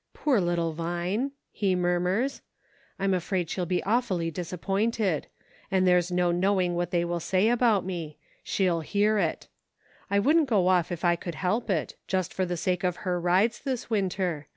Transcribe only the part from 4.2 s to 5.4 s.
disappointed;